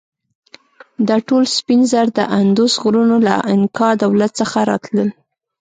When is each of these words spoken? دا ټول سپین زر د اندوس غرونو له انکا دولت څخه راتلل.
دا 1.07 1.17
ټول 1.27 1.43
سپین 1.57 1.81
زر 1.91 2.07
د 2.17 2.19
اندوس 2.39 2.73
غرونو 2.83 3.17
له 3.27 3.35
انکا 3.53 3.89
دولت 4.03 4.31
څخه 4.39 4.57
راتلل. 4.71 5.09